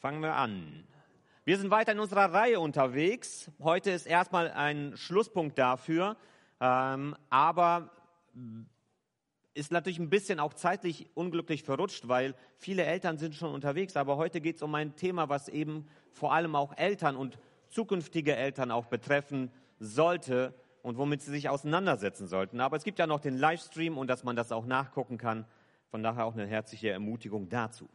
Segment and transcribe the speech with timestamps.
[0.00, 0.86] Fangen wir an.
[1.44, 3.50] Wir sind weiter in unserer Reihe unterwegs.
[3.62, 6.16] Heute ist erstmal ein Schlusspunkt dafür,
[6.58, 7.90] ähm, aber
[9.52, 13.94] ist natürlich ein bisschen auch zeitlich unglücklich verrutscht, weil viele Eltern sind schon unterwegs.
[13.94, 17.38] Aber heute geht es um ein Thema, was eben vor allem auch Eltern und
[17.68, 22.62] zukünftige Eltern auch betreffen sollte und womit sie sich auseinandersetzen sollten.
[22.62, 25.44] Aber es gibt ja noch den Livestream und dass man das auch nachgucken kann.
[25.90, 27.86] Von daher auch eine herzliche Ermutigung dazu.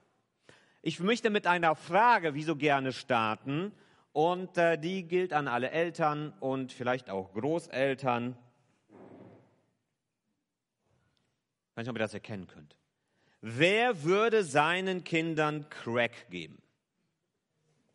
[0.88, 3.72] Ich möchte mit einer Frage, wie so gerne, starten.
[4.14, 8.38] Und äh, die gilt an alle Eltern und vielleicht auch Großeltern.
[11.72, 12.78] Ich weiß nicht, ob ihr das erkennen könnt.
[13.42, 16.62] Wer würde seinen Kindern Crack geben?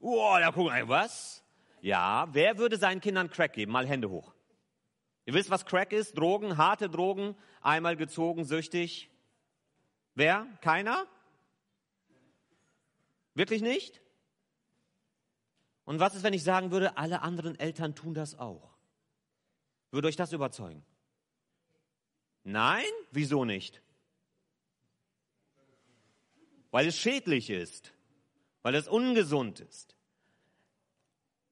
[0.01, 1.45] Oh, da gucken wir, was?
[1.83, 3.71] Ja, wer würde seinen Kindern Crack geben?
[3.71, 4.35] Mal Hände hoch.
[5.27, 6.19] Ihr wisst, was Crack ist?
[6.19, 9.11] Drogen, harte Drogen, einmal gezogen, süchtig.
[10.17, 10.49] Wer?
[10.61, 11.07] Keiner?
[13.35, 14.01] Wirklich nicht?
[15.85, 18.77] Und was ist, wenn ich sagen würde, alle anderen Eltern tun das auch?
[19.91, 20.85] Würde euch das überzeugen?
[22.45, 22.85] Nein?
[23.11, 23.83] Wieso nicht?
[26.71, 27.93] Weil es schädlich ist,
[28.63, 29.97] weil es ungesund ist.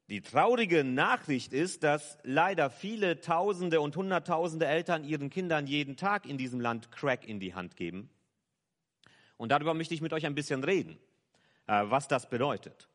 [0.09, 6.25] Die traurige Nachricht ist, dass leider viele Tausende und Hunderttausende Eltern ihren Kindern jeden Tag
[6.25, 8.09] in diesem Land Crack in die Hand geben.
[9.37, 10.99] Und darüber möchte ich mit euch ein bisschen reden,
[11.69, 12.89] was das bedeutet.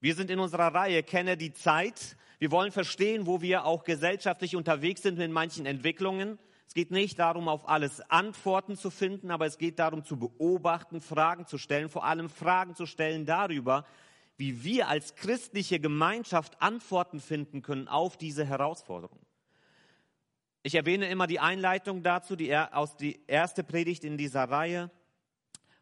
[0.00, 2.16] Wir sind in unserer Reihe Kenne die Zeit.
[2.38, 6.38] Wir wollen verstehen, wo wir auch gesellschaftlich unterwegs sind mit manchen Entwicklungen.
[6.68, 11.00] Es geht nicht darum, auf alles Antworten zu finden, aber es geht darum, zu beobachten,
[11.00, 13.84] Fragen zu stellen, vor allem Fragen zu stellen darüber,
[14.36, 19.18] wie wir als christliche Gemeinschaft Antworten finden können auf diese Herausforderung.
[20.62, 24.90] Ich erwähne immer die Einleitung dazu, die aus die erste Predigt in dieser Reihe.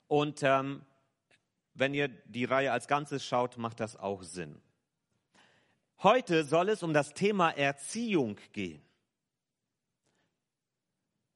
[0.07, 0.83] Und ähm,
[1.79, 4.61] wenn ihr die Reihe als Ganzes schaut, macht das auch Sinn.
[6.03, 8.83] Heute soll es um das Thema Erziehung gehen.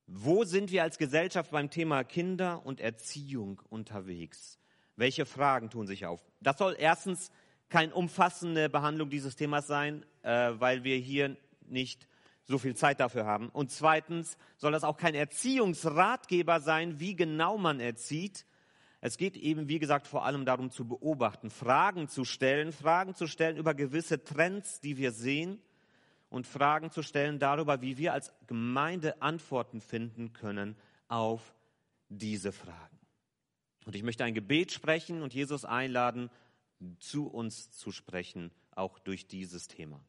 [0.07, 4.59] Wo sind wir als Gesellschaft beim Thema Kinder und Erziehung unterwegs?
[4.97, 6.21] Welche Fragen tun sich auf?
[6.41, 7.31] Das soll erstens
[7.69, 12.09] keine umfassende Behandlung dieses Themas sein, äh, weil wir hier nicht
[12.43, 13.49] so viel Zeit dafür haben.
[13.49, 18.45] Und zweitens soll das auch kein Erziehungsratgeber sein, wie genau man erzieht.
[19.01, 23.27] Es geht eben, wie gesagt, vor allem darum zu beobachten, Fragen zu stellen, Fragen zu
[23.27, 25.59] stellen über gewisse Trends, die wir sehen
[26.29, 30.77] und Fragen zu stellen darüber, wie wir als Gemeinde Antworten finden können
[31.09, 31.55] auf
[32.09, 32.99] diese Fragen.
[33.87, 36.31] Und ich möchte ein Gebet sprechen und Jesus einladen,
[36.99, 40.01] zu uns zu sprechen, auch durch dieses Thema.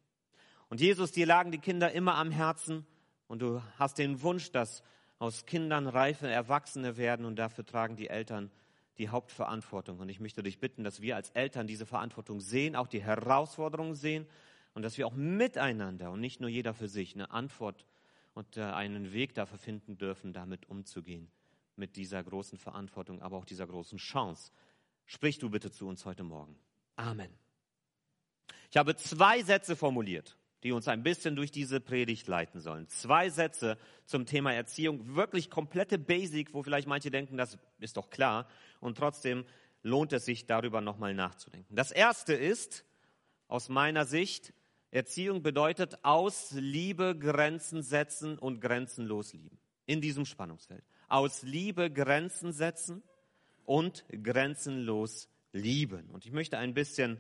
[0.70, 2.86] Und Jesus, dir lagen die Kinder immer am Herzen
[3.28, 4.84] und du hast den Wunsch, dass
[5.18, 8.52] aus Kindern reife Erwachsene werden und dafür tragen die Eltern
[9.02, 10.00] die Hauptverantwortung.
[10.00, 13.96] Und ich möchte dich bitten, dass wir als Eltern diese Verantwortung sehen, auch die Herausforderungen
[13.96, 14.28] sehen
[14.74, 17.88] und dass wir auch miteinander und nicht nur jeder für sich eine Antwort
[18.36, 21.32] und äh, einen Weg dafür finden dürfen, damit umzugehen
[21.76, 24.52] mit dieser großen Verantwortung, aber auch dieser großen Chance.
[25.08, 26.56] Sprich du bitte zu uns heute Morgen.
[26.96, 27.34] Amen.
[28.70, 32.88] Ich habe zwei Sätze formuliert, die uns ein bisschen durch diese Predigt leiten sollen.
[32.88, 38.10] Zwei Sätze zum Thema Erziehung, wirklich komplette Basic, wo vielleicht manche denken, das ist doch
[38.10, 38.48] klar.
[38.80, 39.46] Und trotzdem
[39.84, 41.76] lohnt es sich, darüber nochmal nachzudenken.
[41.76, 42.86] Das erste ist,
[43.48, 44.54] aus meiner Sicht,
[44.92, 49.58] Erziehung bedeutet aus Liebe Grenzen setzen und grenzenlos lieben.
[49.86, 53.04] In diesem Spannungsfeld aus Liebe Grenzen setzen
[53.66, 56.10] und grenzenlos lieben.
[56.12, 57.20] Und ich möchte ein bisschen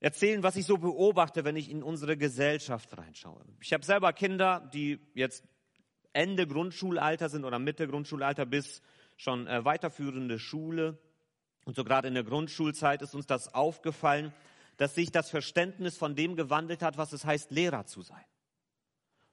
[0.00, 3.44] erzählen, was ich so beobachte, wenn ich in unsere Gesellschaft reinschaue.
[3.60, 5.44] Ich habe selber Kinder, die jetzt
[6.12, 8.82] Ende Grundschulalter sind oder Mitte Grundschulalter bis
[9.16, 10.98] schon äh, weiterführende Schule.
[11.64, 14.32] Und so gerade in der Grundschulzeit ist uns das aufgefallen,
[14.78, 18.24] dass sich das Verständnis von dem gewandelt hat, was es heißt, Lehrer zu sein.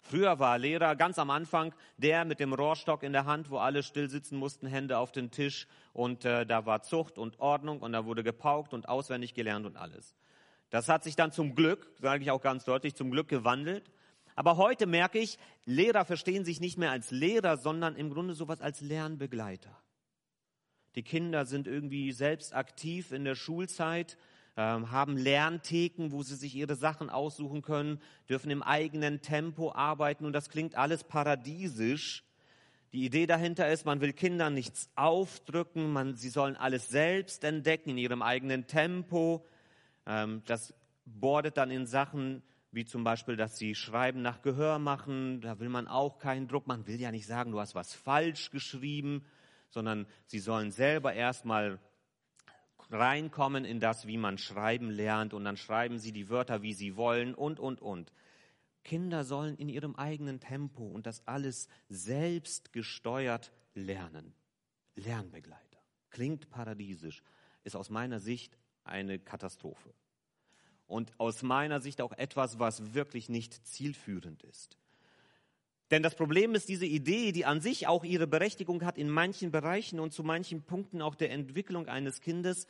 [0.02, 3.82] Früher war Lehrer ganz am Anfang der mit dem Rohrstock in der Hand, wo alle
[3.82, 7.94] still sitzen mussten, Hände auf den Tisch und äh, da war Zucht und Ordnung und
[7.94, 10.16] da wurde gepaukt und auswendig gelernt und alles.
[10.70, 13.90] Das hat sich dann zum Glück, sage ich auch ganz deutlich, zum Glück gewandelt.
[14.36, 18.62] Aber heute merke ich, Lehrer verstehen sich nicht mehr als Lehrer, sondern im Grunde sowas
[18.62, 19.76] als Lernbegleiter.
[20.96, 24.18] Die Kinder sind irgendwie selbst aktiv in der Schulzeit,
[24.58, 30.26] ähm, haben Lerntheken, wo sie sich ihre Sachen aussuchen können, dürfen im eigenen Tempo arbeiten
[30.26, 32.24] und das klingt alles paradiesisch.
[32.94, 37.92] Die Idee dahinter ist, man will Kindern nichts aufdrücken, man, sie sollen alles selbst entdecken
[37.92, 39.46] in ihrem eigenen Tempo.
[40.08, 40.74] Ähm, das
[41.06, 45.42] bordet dann in Sachen wie zum Beispiel, dass sie Schreiben nach Gehör machen.
[45.42, 46.68] Da will man auch keinen Druck.
[46.68, 49.26] Man will ja nicht sagen, du hast was falsch geschrieben,
[49.70, 51.80] sondern sie sollen selber erstmal
[52.90, 56.96] reinkommen in das, wie man schreiben lernt und dann schreiben sie die Wörter, wie sie
[56.96, 58.14] wollen und, und, und.
[58.84, 64.34] Kinder sollen in ihrem eigenen Tempo und das alles selbst gesteuert lernen.
[64.96, 65.80] Lernbegleiter.
[66.10, 67.22] Klingt paradiesisch,
[67.64, 69.94] ist aus meiner Sicht eine Katastrophe.
[70.88, 74.78] Und aus meiner Sicht auch etwas, was wirklich nicht zielführend ist.
[75.92, 79.52] Denn das Problem ist diese Idee, die an sich auch ihre Berechtigung hat in manchen
[79.52, 82.68] Bereichen und zu manchen Punkten auch der Entwicklung eines Kindes,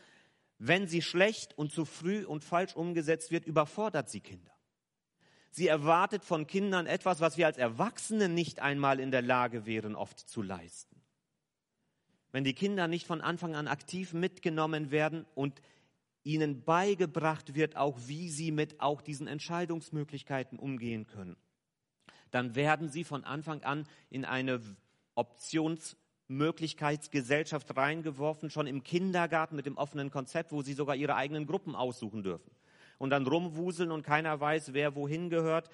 [0.60, 4.52] wenn sie schlecht und zu früh und falsch umgesetzt wird, überfordert sie Kinder.
[5.52, 9.96] Sie erwartet von Kindern etwas, was wir als Erwachsene nicht einmal in der Lage wären,
[9.96, 11.02] oft zu leisten.
[12.32, 15.60] Wenn die Kinder nicht von Anfang an aktiv mitgenommen werden und
[16.24, 21.38] ihnen beigebracht wird, auch wie sie mit auch diesen Entscheidungsmöglichkeiten umgehen können
[22.32, 24.60] dann werden sie von Anfang an in eine
[25.16, 31.76] Optionsmöglichkeitsgesellschaft reingeworfen, schon im Kindergarten mit dem offenen Konzept, wo sie sogar ihre eigenen Gruppen
[31.76, 32.52] aussuchen dürfen.
[32.98, 35.70] Und dann rumwuseln und keiner weiß, wer wohin gehört.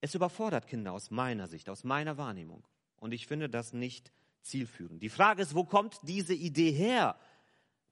[0.00, 2.66] Es überfordert Kinder aus meiner Sicht, aus meiner Wahrnehmung.
[2.96, 4.12] Und ich finde das nicht
[4.42, 5.02] zielführend.
[5.02, 7.16] Die Frage ist, wo kommt diese Idee her,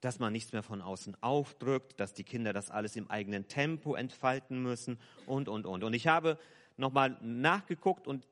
[0.03, 3.95] dass man nichts mehr von außen aufdrückt, dass die Kinder das alles im eigenen Tempo
[3.95, 5.85] entfalten müssen und, und, und.
[5.85, 6.39] Und ich habe
[6.77, 8.27] nochmal nachgeguckt und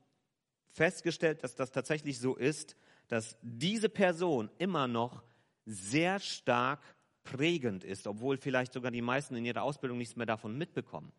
[0.69, 2.75] festgestellt, dass das tatsächlich so ist,
[3.07, 5.23] dass diese Person immer noch
[5.65, 6.81] sehr stark
[7.23, 11.13] prägend ist, obwohl vielleicht sogar die meisten in ihrer Ausbildung nichts mehr davon mitbekommen.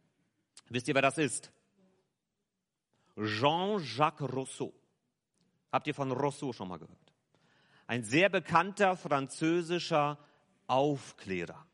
[0.68, 1.50] Wisst ihr, wer das ist?
[3.16, 4.74] Jean-Jacques Rousseau.
[5.70, 6.98] Habt ihr von Rousseau schon mal gehört?
[7.86, 10.18] Ein sehr bekannter französischer
[10.72, 11.66] Aufklärer.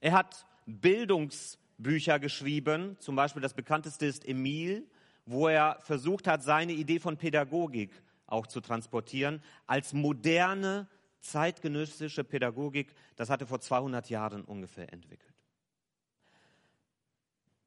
[0.00, 2.96] Er hat Bildungs Bücher geschrieben.
[3.00, 4.88] Zum Beispiel das bekannteste ist Emil,
[5.26, 7.92] wo er versucht hat, seine Idee von Pädagogik
[8.26, 10.88] auch zu transportieren als moderne
[11.20, 12.94] zeitgenössische Pädagogik.
[13.16, 15.34] Das hatte vor 200 Jahren ungefähr entwickelt.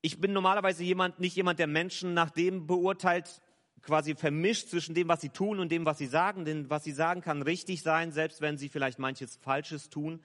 [0.01, 3.43] Ich bin normalerweise jemand, nicht jemand, der Menschen nach dem beurteilt,
[3.81, 6.45] quasi vermischt zwischen dem, was sie tun und dem, was sie sagen.
[6.45, 10.21] Denn was sie sagen, kann richtig sein, selbst wenn sie vielleicht manches Falsches tun.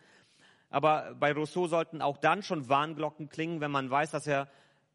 [0.70, 4.48] Aber bei Rousseau sollten auch dann schon Warnglocken klingen, wenn man weiß, dass er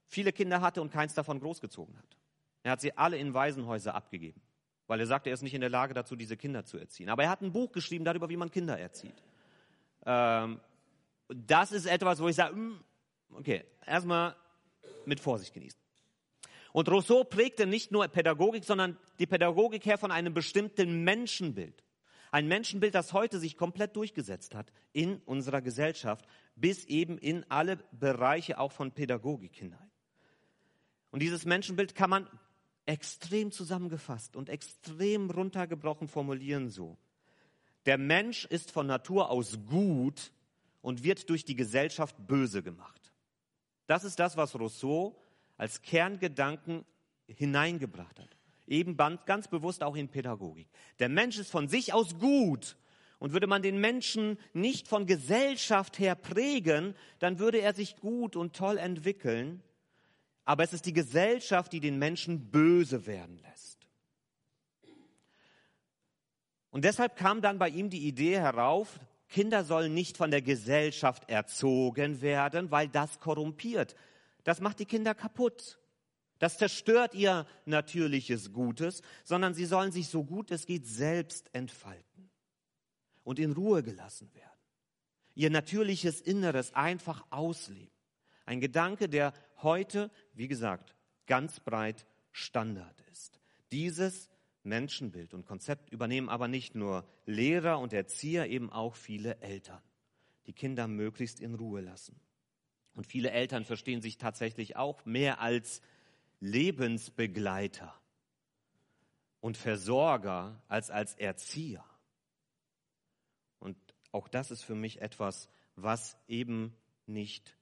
[0.05, 2.17] viele Kinder hatte und keins davon großgezogen hat.
[2.63, 4.41] Er hat sie alle in Waisenhäuser abgegeben,
[4.87, 7.09] weil er sagte, er ist nicht in der Lage dazu, diese Kinder zu erziehen.
[7.09, 9.23] Aber er hat ein Buch geschrieben darüber, wie man Kinder erzieht.
[10.05, 10.59] Ähm,
[11.29, 12.83] das ist etwas, wo ich sage, mm,
[13.33, 14.35] okay, erstmal
[15.05, 15.80] mit Vorsicht genießen.
[16.73, 21.83] Und Rousseau prägte nicht nur Pädagogik, sondern die Pädagogik her von einem bestimmten Menschenbild.
[22.31, 26.25] Ein Menschenbild, das heute sich komplett durchgesetzt hat in unserer Gesellschaft,
[26.55, 29.91] bis eben in alle Bereiche auch von Pädagogik hinein.
[31.11, 32.29] Und dieses Menschenbild kann man
[32.85, 36.97] extrem zusammengefasst und extrem runtergebrochen formulieren so.
[37.85, 40.31] Der Mensch ist von Natur aus gut
[40.81, 43.11] und wird durch die Gesellschaft böse gemacht.
[43.87, 45.21] Das ist das, was Rousseau
[45.57, 46.85] als Kerngedanken
[47.27, 48.35] hineingebracht hat
[48.71, 50.67] eben ganz bewusst auch in Pädagogik.
[50.99, 52.77] Der Mensch ist von sich aus gut.
[53.19, 58.35] Und würde man den Menschen nicht von Gesellschaft her prägen, dann würde er sich gut
[58.35, 59.61] und toll entwickeln.
[60.43, 63.77] Aber es ist die Gesellschaft, die den Menschen böse werden lässt.
[66.71, 68.99] Und deshalb kam dann bei ihm die Idee herauf,
[69.29, 73.95] Kinder sollen nicht von der Gesellschaft erzogen werden, weil das korrumpiert.
[74.43, 75.79] Das macht die Kinder kaputt.
[76.39, 82.31] Das zerstört ihr natürliches Gutes, sondern sie sollen sich so gut es geht selbst entfalten
[83.23, 84.49] und in Ruhe gelassen werden.
[85.35, 87.93] Ihr natürliches Inneres einfach ausleben.
[88.45, 90.95] Ein Gedanke, der heute, wie gesagt,
[91.27, 93.39] ganz breit Standard ist.
[93.71, 94.29] Dieses
[94.63, 99.81] Menschenbild und Konzept übernehmen aber nicht nur Lehrer und Erzieher, eben auch viele Eltern,
[100.47, 102.19] die Kinder möglichst in Ruhe lassen.
[102.93, 105.81] Und viele Eltern verstehen sich tatsächlich auch mehr als
[106.39, 107.93] Lebensbegleiter
[109.39, 111.85] und Versorger als als Erzieher.
[113.59, 113.77] Und
[114.11, 117.55] auch das ist für mich etwas, was eben nicht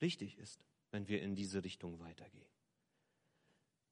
[0.00, 2.46] richtig ist, wenn wir in diese Richtung weitergehen.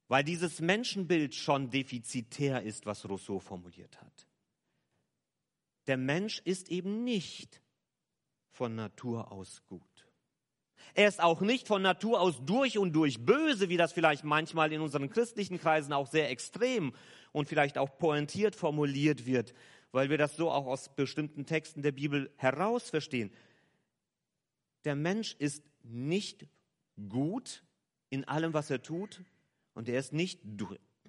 [0.09, 4.26] Weil dieses Menschenbild schon defizitär ist, was Rousseau formuliert hat.
[5.87, 7.61] Der Mensch ist eben nicht
[8.50, 9.83] von Natur aus gut.
[10.93, 14.73] Er ist auch nicht von Natur aus durch und durch böse, wie das vielleicht manchmal
[14.73, 16.93] in unseren christlichen Kreisen auch sehr extrem
[17.33, 19.55] und vielleicht auch pointiert formuliert wird,
[19.93, 23.33] weil wir das so auch aus bestimmten Texten der Bibel heraus verstehen.
[24.85, 26.47] Der Mensch ist nicht
[27.09, 27.64] gut
[28.11, 29.23] in allem, was er tut,
[29.75, 30.41] und er ist nicht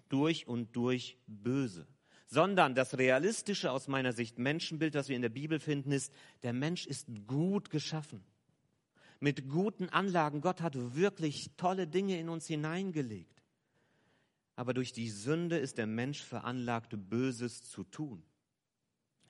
[0.10, 1.88] durch und durch böse,
[2.28, 6.12] sondern das realistische aus meiner Sicht Menschenbild, das wir in der Bibel finden, ist,
[6.44, 8.24] der Mensch ist gut geschaffen.
[9.20, 10.42] Mit guten Anlagen.
[10.42, 13.42] Gott hat wirklich tolle Dinge in uns hineingelegt.
[14.56, 18.24] Aber durch die Sünde ist der Mensch veranlagt, Böses zu tun.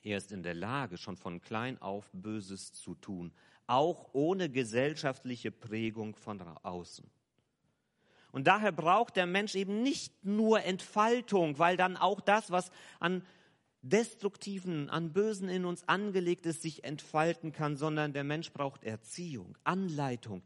[0.03, 3.33] Er ist in der Lage, schon von klein auf Böses zu tun,
[3.65, 7.09] auch ohne gesellschaftliche Prägung von außen.
[8.31, 13.25] Und daher braucht der Mensch eben nicht nur Entfaltung, weil dann auch das, was an
[13.87, 19.55] Destruktiven, an Bösen in uns angelegt ist, sich entfalten kann, sondern der Mensch braucht Erziehung,
[19.63, 20.41] Anleitung,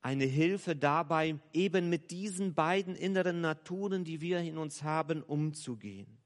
[0.00, 6.18] eine Hilfe dabei, eben mit diesen beiden inneren Naturen, die wir in uns haben, umzugehen.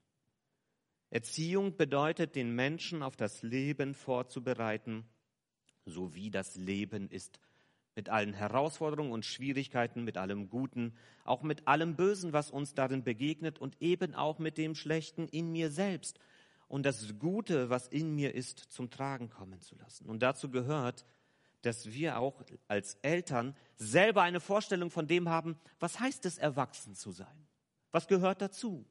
[1.11, 5.05] Erziehung bedeutet, den Menschen auf das Leben vorzubereiten,
[5.85, 7.39] so wie das Leben ist,
[7.97, 13.03] mit allen Herausforderungen und Schwierigkeiten, mit allem Guten, auch mit allem Bösen, was uns darin
[13.03, 16.19] begegnet und eben auch mit dem Schlechten in mir selbst
[16.67, 20.05] und das Gute, was in mir ist, zum Tragen kommen zu lassen.
[20.05, 21.05] Und dazu gehört,
[21.63, 26.93] dass wir auch als Eltern selber eine Vorstellung von dem haben, was heißt es, erwachsen
[26.93, 27.47] zu sein?
[27.91, 28.85] Was gehört dazu?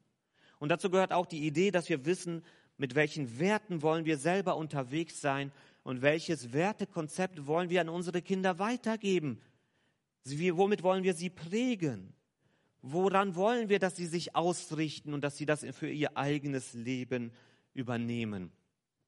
[0.59, 2.43] Und dazu gehört auch die Idee, dass wir wissen,
[2.75, 5.53] mit welchen Werten wollen wir selber unterwegs sein
[5.87, 9.39] und welches Wertekonzept wollen wir an unsere Kinder weitergeben.
[10.25, 12.13] womit wollen wir sie prägen?
[12.81, 17.31] Woran wollen wir, dass sie sich ausrichten und dass sie das für ihr eigenes Leben
[17.73, 18.51] übernehmen?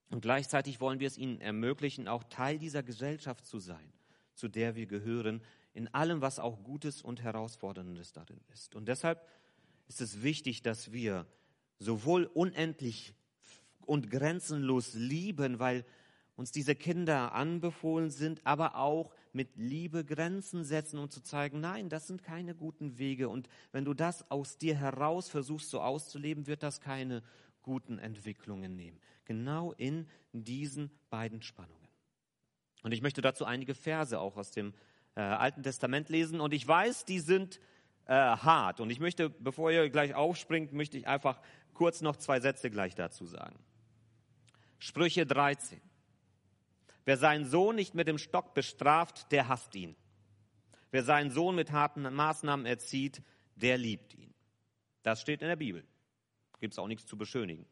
[0.09, 3.91] Und gleichzeitig wollen wir es ihnen ermöglichen, auch Teil dieser Gesellschaft zu sein,
[4.33, 5.41] zu der wir gehören,
[5.73, 8.73] in allem, was auch Gutes und Herausforderndes darin ist.
[8.77, 9.27] Und deshalb
[9.89, 11.25] ist es wichtig, dass wir
[11.77, 13.13] sowohl unendlich
[13.81, 15.83] und grenzenlos lieben, weil
[16.39, 21.89] uns diese Kinder anbefohlen sind, aber auch mit Liebe Grenzen setzen und zu zeigen, nein,
[21.89, 23.27] das sind keine guten Wege.
[23.27, 27.23] Und wenn du das aus dir heraus versuchst so auszuleben, wird das keine
[27.61, 29.01] guten Entwicklungen nehmen.
[29.25, 31.89] Genau in diesen beiden Spannungen.
[32.83, 34.73] Und ich möchte dazu einige Verse auch aus dem
[35.15, 36.39] äh, Alten Testament lesen.
[36.39, 37.59] Und ich weiß, die sind
[38.05, 38.79] äh, hart.
[38.79, 41.41] Und ich möchte, bevor ihr gleich aufspringt, möchte ich einfach
[41.73, 43.59] kurz noch zwei Sätze gleich dazu sagen.
[44.77, 45.81] Sprüche 13.
[47.05, 49.95] Wer seinen Sohn nicht mit dem Stock bestraft, der hasst ihn.
[50.91, 53.21] Wer seinen Sohn mit harten Maßnahmen erzieht,
[53.55, 54.33] der liebt ihn.
[55.03, 55.85] Das steht in der Bibel.
[56.59, 57.65] Gibt es auch nichts zu beschönigen.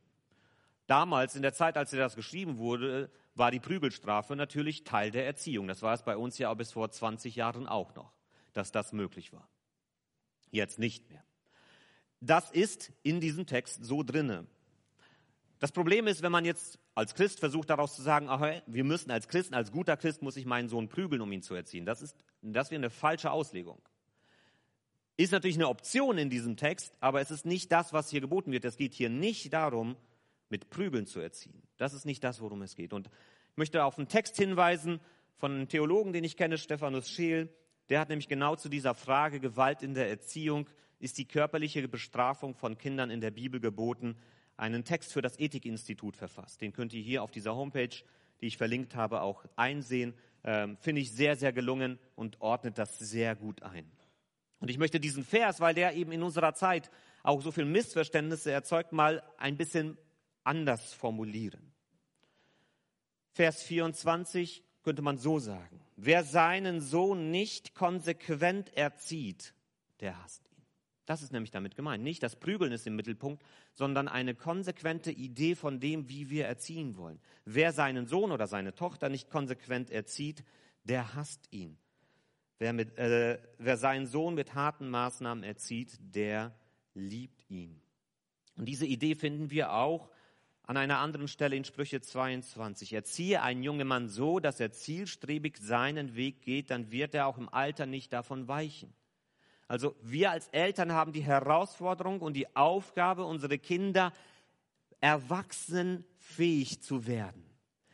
[0.88, 5.68] Damals, in der Zeit, als das geschrieben wurde, war die Prügelstrafe natürlich Teil der Erziehung.
[5.68, 8.14] Das war es bei uns ja bis vor 20 Jahren auch noch,
[8.54, 9.50] dass das möglich war.
[10.50, 11.24] Jetzt nicht mehr.
[12.22, 14.48] Das ist in diesem Text so drinne.
[15.60, 19.10] Das Problem ist, wenn man jetzt als Christ versucht daraus zu sagen, ach, wir müssen
[19.10, 21.86] als Christen, als guter Christ muss ich meinen Sohn prügeln, um ihn zu erziehen.
[21.86, 23.82] Das ist, das wäre eine falsche Auslegung.
[25.16, 28.52] Ist natürlich eine Option in diesem Text, aber es ist nicht das, was hier geboten
[28.52, 28.66] wird.
[28.66, 29.96] Es geht hier nicht darum,
[30.50, 31.64] mit Prügeln zu erziehen.
[31.78, 32.94] Das ist nicht das, worum es geht.
[32.94, 33.08] Und
[33.52, 35.00] ich möchte auf einen Text hinweisen
[35.38, 37.50] von einem Theologen, den ich kenne, Stephanus Scheel.
[37.90, 42.56] Der hat nämlich genau zu dieser Frage Gewalt in der Erziehung ist die körperliche Bestrafung
[42.56, 44.18] von Kindern in der Bibel geboten,
[44.58, 46.62] einen Text für das Ethikinstitut verfasst.
[46.62, 47.96] Den könnt ihr hier auf dieser Homepage,
[48.42, 50.14] die ich verlinkt habe, auch einsehen.
[50.44, 53.90] Ähm, Finde ich sehr, sehr gelungen und ordnet das sehr gut ein.
[54.60, 56.90] Und ich möchte diesen Vers, weil der eben in unserer Zeit
[57.22, 59.98] auch so viel Missverständnisse erzeugt, mal ein bisschen
[60.44, 61.72] anders formulieren.
[63.34, 65.80] Vers 24 könnte man so sagen.
[65.96, 69.54] Wer seinen Sohn nicht konsequent erzieht,
[70.00, 70.47] der hasst
[71.08, 72.04] das ist nämlich damit gemeint.
[72.04, 73.42] Nicht das Prügeln ist im Mittelpunkt,
[73.74, 77.20] sondern eine konsequente Idee von dem, wie wir erziehen wollen.
[77.46, 80.44] Wer seinen Sohn oder seine Tochter nicht konsequent erzieht,
[80.84, 81.78] der hasst ihn.
[82.60, 86.54] Wer, mit, äh, wer seinen Sohn mit harten Maßnahmen erzieht, der
[86.94, 87.82] liebt ihn.
[88.58, 90.10] Und diese Idee finden wir auch
[90.64, 92.92] an einer anderen Stelle in Sprüche 22.
[92.92, 97.38] Erziehe einen jungen Mann so, dass er zielstrebig seinen Weg geht, dann wird er auch
[97.38, 98.94] im Alter nicht davon weichen.
[99.68, 104.14] Also wir als Eltern haben die Herausforderung und die Aufgabe, unsere Kinder
[105.02, 107.44] erwachsenfähig zu werden,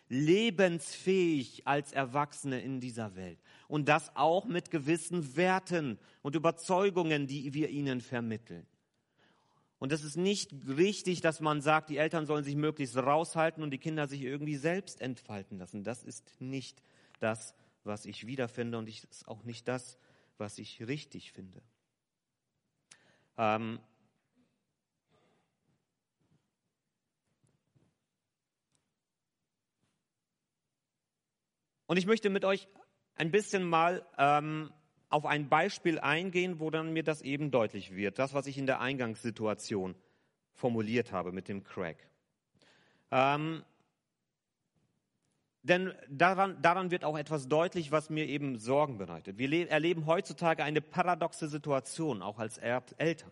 [0.07, 3.39] lebensfähig als Erwachsene in dieser Welt.
[3.67, 8.67] Und das auch mit gewissen Werten und Überzeugungen, die wir ihnen vermitteln.
[9.79, 13.71] Und es ist nicht richtig, dass man sagt, die Eltern sollen sich möglichst raushalten und
[13.71, 15.83] die Kinder sich irgendwie selbst entfalten lassen.
[15.83, 16.81] Das ist nicht
[17.19, 17.53] das,
[17.83, 19.97] was ich wiederfinde und es ist auch nicht das,
[20.43, 21.63] was ich richtig finde.
[23.37, 23.79] Ähm
[31.87, 32.67] Und ich möchte mit euch
[33.15, 34.73] ein bisschen mal ähm,
[35.09, 38.65] auf ein Beispiel eingehen, wo dann mir das eben deutlich wird, das, was ich in
[38.65, 39.95] der Eingangssituation
[40.53, 42.09] formuliert habe mit dem Crack.
[43.11, 43.63] Ähm,
[45.63, 49.37] denn daran, daran wird auch etwas deutlich, was mir eben Sorgen bereitet.
[49.37, 53.31] Wir erleben heutzutage eine paradoxe Situation, auch als Eltern.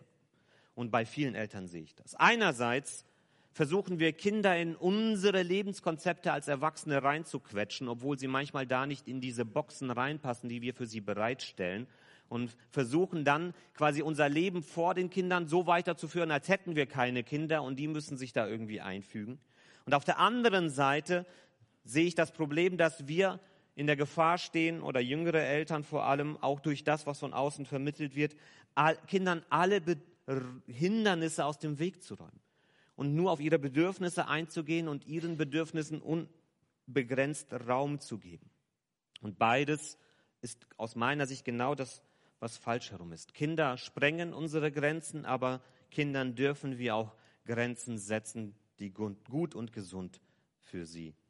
[0.74, 2.14] Und bei vielen Eltern sehe ich das.
[2.14, 3.04] Einerseits
[3.52, 9.20] versuchen wir Kinder in unsere Lebenskonzepte als Erwachsene reinzuquetschen, obwohl sie manchmal da nicht in
[9.20, 11.86] diese Boxen reinpassen, die wir für sie bereitstellen.
[12.30, 17.24] Und versuchen dann quasi unser Leben vor den Kindern so weiterzuführen, als hätten wir keine
[17.24, 19.38] Kinder und die müssen sich da irgendwie einfügen.
[19.84, 21.26] Und auf der anderen Seite
[21.84, 23.40] sehe ich das Problem, dass wir
[23.74, 27.66] in der Gefahr stehen oder jüngere Eltern vor allem, auch durch das, was von außen
[27.66, 28.36] vermittelt wird,
[29.06, 29.96] Kindern alle Be
[30.68, 32.40] Hindernisse aus dem Weg zu räumen
[32.94, 38.48] und nur auf ihre Bedürfnisse einzugehen und ihren Bedürfnissen unbegrenzt Raum zu geben.
[39.20, 39.98] Und beides
[40.40, 42.02] ist aus meiner Sicht genau das,
[42.38, 43.34] was falsch herum ist.
[43.34, 45.60] Kinder sprengen unsere Grenzen, aber
[45.90, 50.20] Kindern dürfen wir auch Grenzen setzen, die gut und gesund
[50.60, 51.21] für sie sind.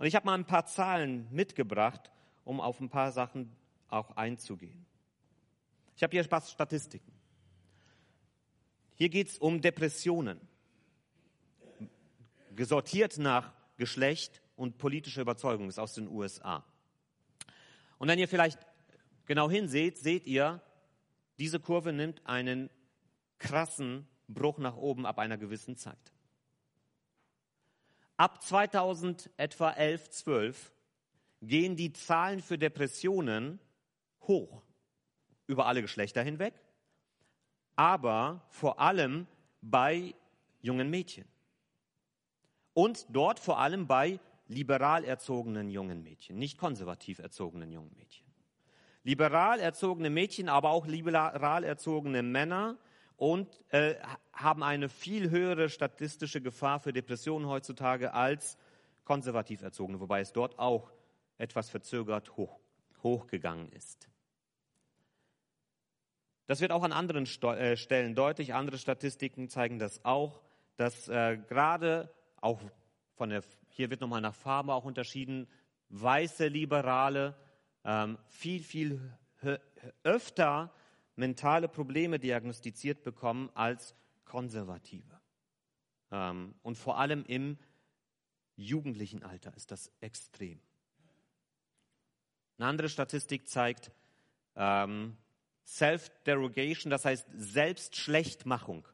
[0.00, 2.10] Und ich habe mal ein paar Zahlen mitgebracht,
[2.44, 3.54] um auf ein paar Sachen
[3.90, 4.86] auch einzugehen.
[5.94, 7.12] Ich habe hier Spaß Statistiken.
[8.94, 10.40] Hier geht es um Depressionen,
[12.56, 16.64] gesortiert nach Geschlecht und politischer Überzeugung, ist aus den USA.
[17.98, 18.58] Und wenn ihr vielleicht
[19.26, 20.62] genau hinseht, seht ihr,
[21.38, 22.70] diese Kurve nimmt einen
[23.38, 25.98] krassen Bruch nach oben ab einer gewissen Zeit.
[28.20, 30.72] Ab 2000 etwa 11, 12
[31.40, 33.58] gehen die Zahlen für Depressionen
[34.22, 34.62] hoch
[35.46, 36.54] über alle Geschlechter hinweg
[37.80, 39.26] aber vor allem
[39.62, 40.14] bei
[40.60, 41.24] jungen Mädchen.
[42.74, 48.26] Und dort vor allem bei liberal erzogenen jungen Mädchen, nicht konservativ erzogenen jungen Mädchen.
[49.02, 52.76] Liberal erzogene Mädchen, aber auch liberal erzogene Männer
[53.20, 53.96] und äh,
[54.32, 58.56] haben eine viel höhere statistische Gefahr für Depressionen heutzutage als
[59.04, 60.90] konservativ erzogene, wobei es dort auch
[61.36, 62.58] etwas verzögert hoch,
[63.02, 64.08] hochgegangen ist.
[66.46, 68.54] Das wird auch an anderen äh, Stellen deutlich.
[68.54, 70.40] Andere Statistiken zeigen das auch,
[70.76, 72.62] dass äh, gerade auch
[73.12, 75.46] von der, hier wird nochmal nach Farbe auch unterschieden,
[75.90, 77.36] weiße Liberale
[77.84, 79.12] ähm, viel, viel
[80.04, 80.72] öfter
[81.16, 83.94] mentale Probleme diagnostiziert bekommen als
[84.24, 85.20] Konservative.
[86.10, 87.58] Ähm, und vor allem im
[88.56, 90.60] jugendlichen Alter ist das extrem.
[92.58, 93.90] Eine andere Statistik zeigt,
[94.56, 95.16] ähm,
[95.64, 98.86] Self-Derogation, das heißt Selbstschlechtmachung.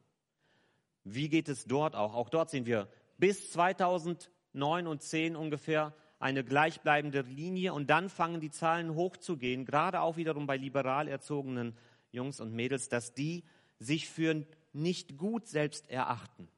[1.05, 2.15] Wie geht es dort auch?
[2.15, 8.41] Auch dort sehen wir bis 2009 und 10 ungefähr eine gleichbleibende Linie und dann fangen
[8.41, 11.77] die Zahlen hochzugehen, gerade auch wiederum bei liberal erzogenen
[12.17, 13.45] Jungs und Mädels, dass die
[13.79, 16.49] sich für nicht gut selbst erachten.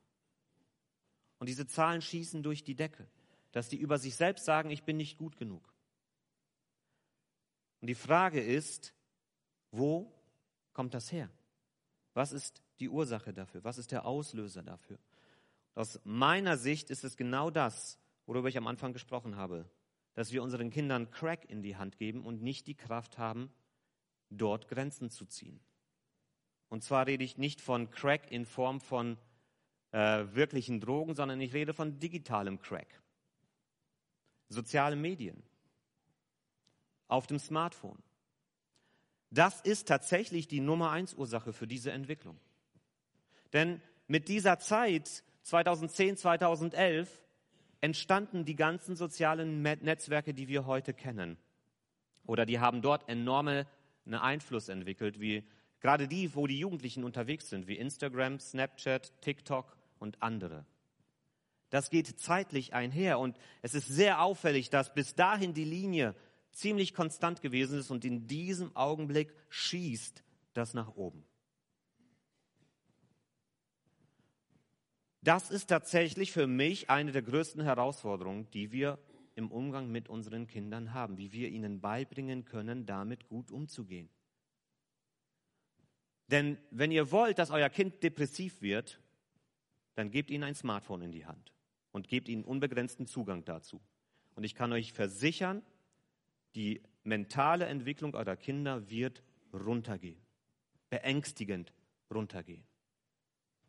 [1.38, 3.06] Und diese Zahlen schießen durch die Decke,
[3.52, 5.72] dass die über sich selbst sagen, ich bin nicht gut genug.
[7.80, 8.94] Und die Frage ist,
[9.70, 10.12] wo
[10.72, 11.30] kommt das her?
[12.14, 13.62] Was ist die Ursache dafür?
[13.62, 14.98] Was ist der Auslöser dafür?
[15.74, 19.70] Aus meiner Sicht ist es genau das, worüber ich am Anfang gesprochen habe,
[20.14, 23.52] dass wir unseren Kindern Crack in die Hand geben und nicht die Kraft haben,
[24.30, 25.60] dort Grenzen zu ziehen.
[26.68, 29.16] Und zwar rede ich nicht von Crack in Form von
[29.92, 33.00] äh, wirklichen Drogen, sondern ich rede von digitalem Crack.
[34.48, 35.42] Soziale Medien.
[37.06, 38.02] Auf dem Smartphone.
[39.30, 42.38] Das ist tatsächlich die Nummer eins Ursache für diese Entwicklung.
[43.52, 47.24] Denn mit dieser Zeit, 2010, 2011,
[47.80, 51.38] entstanden die ganzen sozialen Netzwerke, die wir heute kennen.
[52.26, 53.66] Oder die haben dort enorme
[54.14, 55.44] Einfluss entwickelt, wie
[55.80, 60.64] gerade die, wo die Jugendlichen unterwegs sind, wie Instagram, Snapchat, TikTok und andere.
[61.70, 66.14] Das geht zeitlich einher und es ist sehr auffällig, dass bis dahin die Linie
[66.52, 70.22] ziemlich konstant gewesen ist und in diesem Augenblick schießt
[70.54, 71.24] das nach oben.
[75.20, 78.98] Das ist tatsächlich für mich eine der größten Herausforderungen, die wir
[79.38, 84.10] im Umgang mit unseren Kindern haben, wie wir ihnen beibringen können, damit gut umzugehen.
[86.26, 89.00] Denn wenn ihr wollt, dass euer Kind depressiv wird,
[89.94, 91.52] dann gebt ihnen ein Smartphone in die Hand
[91.92, 93.80] und gebt ihnen unbegrenzten Zugang dazu.
[94.34, 95.62] Und ich kann euch versichern,
[96.56, 99.22] die mentale Entwicklung eurer Kinder wird
[99.52, 100.20] runtergehen,
[100.90, 101.72] beängstigend
[102.12, 102.64] runtergehen.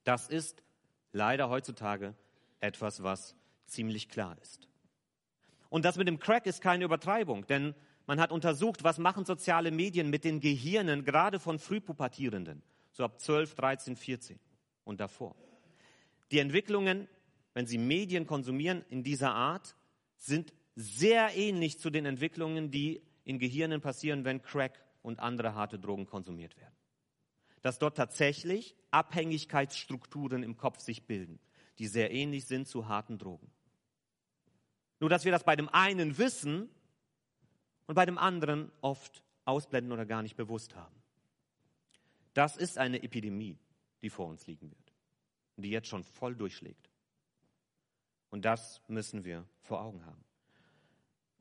[0.03, 0.63] Das ist
[1.11, 2.15] leider heutzutage
[2.59, 3.35] etwas, was
[3.67, 4.68] ziemlich klar ist.
[5.69, 7.75] Und das mit dem Crack ist keine Übertreibung, denn
[8.07, 13.19] man hat untersucht, was machen soziale Medien mit den Gehirnen, gerade von Frühpubertierenden, so ab
[13.19, 14.39] 12, 13, 14
[14.83, 15.35] und davor.
[16.31, 17.07] Die Entwicklungen,
[17.53, 19.75] wenn Sie Medien konsumieren in dieser Art,
[20.17, 25.77] sind sehr ähnlich zu den Entwicklungen, die in Gehirnen passieren, wenn Crack und andere harte
[25.77, 26.75] Drogen konsumiert werden.
[27.61, 31.39] Dass dort tatsächlich Abhängigkeitsstrukturen im Kopf sich bilden,
[31.77, 33.51] die sehr ähnlich sind zu harten Drogen.
[34.99, 36.69] Nur dass wir das bei dem einen wissen
[37.87, 40.95] und bei dem anderen oft ausblenden oder gar nicht bewusst haben.
[42.33, 43.57] Das ist eine Epidemie,
[44.01, 44.93] die vor uns liegen wird
[45.55, 46.89] und die jetzt schon voll durchschlägt.
[48.29, 50.23] Und das müssen wir vor Augen haben.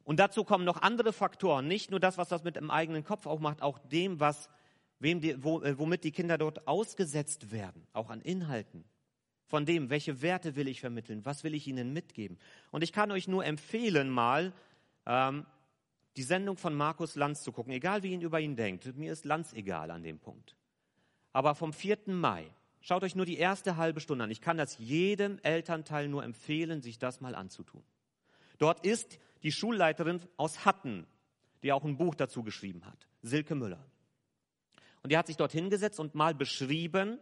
[0.05, 3.27] Und dazu kommen noch andere Faktoren, nicht nur das, was das mit dem eigenen Kopf
[3.27, 4.49] auch macht, auch dem, was,
[4.99, 8.85] wem die, wo, äh, womit die Kinder dort ausgesetzt werden, auch an Inhalten.
[9.48, 12.38] Von dem, welche Werte will ich vermitteln, was will ich ihnen mitgeben.
[12.70, 14.52] Und ich kann euch nur empfehlen, mal
[15.06, 15.46] ähm,
[16.16, 18.94] die Sendung von Markus Lanz zu gucken, egal wie ihn über ihn denkt.
[18.96, 20.54] Mir ist Lanz egal an dem Punkt.
[21.32, 21.98] Aber vom 4.
[22.06, 24.30] Mai, schaut euch nur die erste halbe Stunde an.
[24.30, 27.82] Ich kann das jedem Elternteil nur empfehlen, sich das mal anzutun.
[28.58, 31.06] Dort ist die Schulleiterin aus Hatten,
[31.62, 33.84] die auch ein Buch dazu geschrieben hat, Silke Müller.
[35.02, 37.18] Und die hat sich dort hingesetzt und mal beschrieben,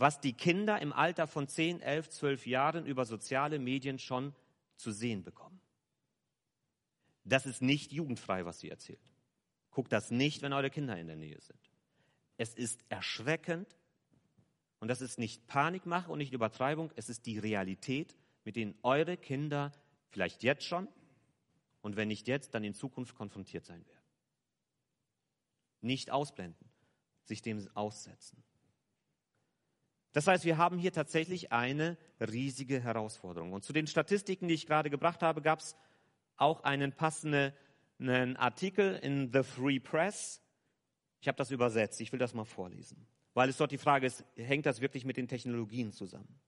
[0.00, 4.34] was die Kinder im Alter von 10, 11, 12 Jahren über soziale Medien schon
[4.76, 5.60] zu sehen bekommen.
[7.24, 9.12] Das ist nicht jugendfrei, was sie erzählt.
[9.70, 11.60] Guckt das nicht, wenn eure Kinder in der Nähe sind.
[12.38, 13.76] Es ist erschreckend
[14.78, 19.18] und das ist nicht Panikmache und nicht Übertreibung, es ist die Realität, mit denen eure
[19.18, 19.70] Kinder
[20.08, 20.88] vielleicht jetzt schon
[21.82, 24.06] und wenn nicht jetzt, dann in Zukunft konfrontiert sein werden.
[25.82, 26.70] Nicht ausblenden,
[27.24, 28.42] sich dem aussetzen.
[30.12, 33.52] Das heißt, wir haben hier tatsächlich eine riesige Herausforderung.
[33.52, 35.76] Und zu den Statistiken, die ich gerade gebracht habe, gab es
[36.36, 40.42] auch einen passenden Artikel in The Free Press.
[41.20, 44.24] Ich habe das übersetzt, ich will das mal vorlesen, weil es dort die Frage ist,
[44.36, 46.40] hängt das wirklich mit den Technologien zusammen?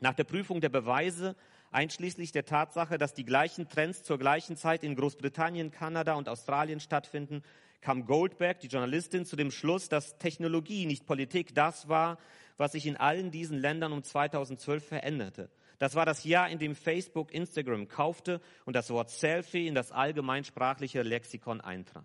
[0.00, 1.36] Nach der Prüfung der Beweise
[1.70, 6.80] einschließlich der Tatsache, dass die gleichen Trends zur gleichen Zeit in Großbritannien, Kanada und Australien
[6.80, 7.42] stattfinden,
[7.80, 12.18] kam Goldberg, die Journalistin, zu dem Schluss, dass Technologie, nicht Politik, das war,
[12.56, 15.50] was sich in allen diesen Ländern um 2012 veränderte.
[15.78, 19.92] Das war das Jahr, in dem Facebook Instagram kaufte und das Wort Selfie in das
[19.92, 22.04] allgemeinsprachliche Lexikon eintrat.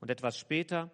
[0.00, 0.90] Und etwas später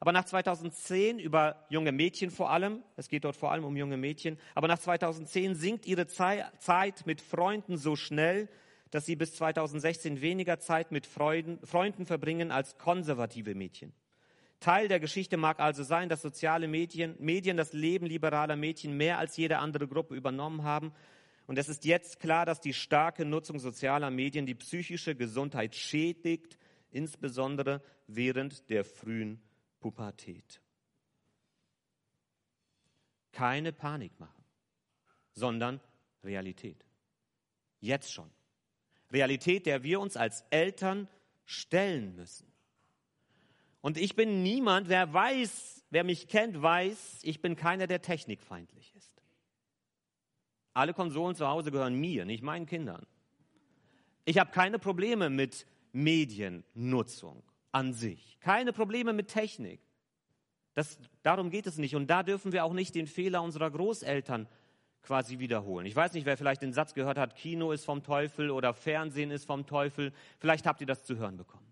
[0.00, 3.98] aber nach 2010 über junge Mädchen vor allem, es geht dort vor allem um junge
[3.98, 8.48] Mädchen, aber nach 2010 sinkt ihre Zeit mit Freunden so schnell,
[8.90, 13.92] dass sie bis 2016 weniger Zeit mit Freunden, Freunden verbringen als konservative Mädchen.
[14.58, 19.18] Teil der Geschichte mag also sein, dass soziale Medien, Medien das Leben liberaler Mädchen mehr
[19.18, 20.92] als jede andere Gruppe übernommen haben.
[21.46, 26.58] Und es ist jetzt klar, dass die starke Nutzung sozialer Medien die psychische Gesundheit schädigt,
[26.90, 29.40] insbesondere während der frühen
[29.80, 30.60] Pubertät.
[33.32, 34.44] Keine Panik machen,
[35.32, 35.80] sondern
[36.22, 36.84] Realität.
[37.80, 38.30] Jetzt schon.
[39.10, 41.08] Realität, der wir uns als Eltern
[41.44, 42.46] stellen müssen.
[43.80, 48.94] Und ich bin niemand, wer weiß, wer mich kennt, weiß, ich bin keiner, der technikfeindlich
[48.94, 49.22] ist.
[50.74, 53.06] Alle Konsolen zu Hause gehören mir, nicht meinen Kindern.
[54.24, 58.38] Ich habe keine Probleme mit Mediennutzung an sich.
[58.40, 59.80] Keine Probleme mit Technik.
[60.74, 61.94] Das, darum geht es nicht.
[61.94, 64.48] Und da dürfen wir auch nicht den Fehler unserer Großeltern
[65.02, 65.86] quasi wiederholen.
[65.86, 69.30] Ich weiß nicht, wer vielleicht den Satz gehört hat, Kino ist vom Teufel oder Fernsehen
[69.30, 70.12] ist vom Teufel.
[70.38, 71.70] Vielleicht habt ihr das zu hören bekommen.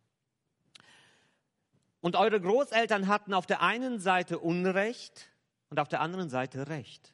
[2.00, 5.28] Und eure Großeltern hatten auf der einen Seite Unrecht
[5.68, 7.12] und auf der anderen Seite Recht.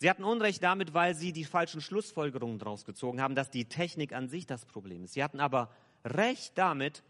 [0.00, 4.14] Sie hatten Unrecht damit, weil sie die falschen Schlussfolgerungen daraus gezogen haben, dass die Technik
[4.14, 5.12] an sich das Problem ist.
[5.12, 5.70] Sie hatten aber
[6.06, 7.02] Recht damit,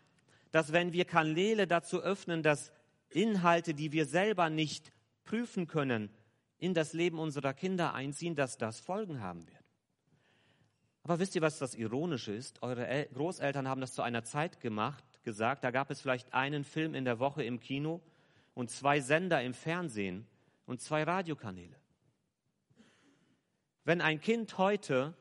[0.50, 2.72] dass wenn wir Kanäle dazu öffnen, dass
[3.08, 4.90] Inhalte, die wir selber nicht
[5.22, 6.10] prüfen können,
[6.58, 9.64] in das Leben unserer Kinder einziehen, dass das Folgen haben wird.
[11.04, 12.60] Aber wisst ihr, was das Ironische ist?
[12.60, 16.96] Eure Großeltern haben das zu einer Zeit gemacht, gesagt, da gab es vielleicht einen Film
[16.96, 18.00] in der Woche im Kino
[18.54, 20.26] und zwei Sender im Fernsehen
[20.66, 21.79] und zwei Radiokanäle.
[23.90, 25.16] Wenn ein Kind heute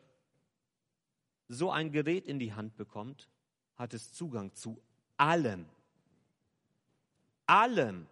[1.47, 3.27] so ein Gerät in die Hand bekommt,
[3.75, 4.79] hat es Zugang zu
[5.17, 5.65] allem.
[7.47, 8.05] Allem,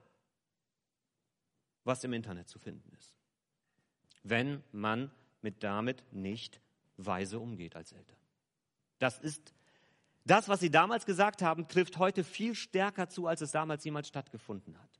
[1.83, 3.13] was im Internet zu finden ist.
[4.23, 5.11] Wenn man
[5.43, 6.59] mit damit nicht
[6.97, 8.17] weise umgeht als Eltern.
[8.97, 9.53] Das ist
[10.25, 14.07] das, was Sie damals gesagt haben, trifft heute viel stärker zu, als es damals jemals
[14.07, 14.99] stattgefunden hat.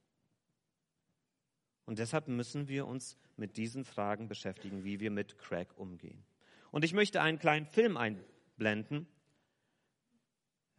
[1.88, 6.23] Und deshalb müssen wir uns mit diesen Fragen beschäftigen, wie wir mit Crack umgehen.
[6.71, 9.08] Und ich möchte einen kleinen Film einblenden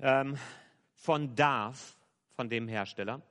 [0.01, 0.37] ähm,
[0.95, 1.97] von DARF,
[2.31, 3.23] von dem Hersteller.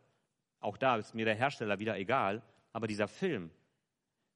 [0.59, 2.41] Auch da ist mir der Hersteller wieder egal,
[2.73, 3.51] aber dieser Film,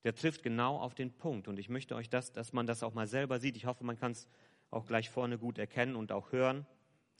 [0.04, 1.48] der trifft genau auf den Punkt.
[1.48, 3.56] Und ich möchte euch das, dass man das auch mal selber sieht.
[3.58, 4.28] Ich hoffe, man kann es
[4.70, 6.66] auch gleich vorne gut erkennen und auch hören.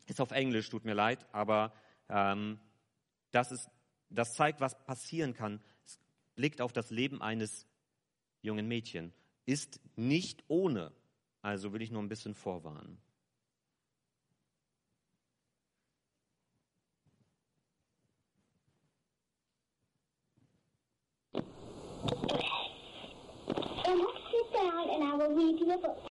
[0.08, 1.74] Ist auf Englisch, tut mir leid, aber
[2.10, 2.60] ähm,
[3.32, 3.70] das, ist,
[4.10, 5.62] das zeigt, was passieren kann,
[6.36, 7.68] blickt auf das Leben eines
[8.42, 9.14] jungen Mädchen,
[9.46, 10.92] ist nicht ohne.
[11.42, 12.98] Also will ich nur ein bisschen vorwarnen.
[24.94, 26.11] And I will read you a book.